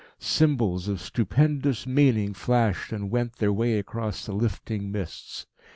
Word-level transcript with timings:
Symbols 0.17 0.87
of 0.87 0.99
stupendous 0.99 1.85
meaning 1.85 2.33
flashed 2.33 2.91
and 2.91 3.11
went 3.11 3.35
their 3.35 3.53
way 3.53 3.77
across 3.77 4.25
the 4.25 4.33
lifting 4.33 4.91
mists. 4.91 5.45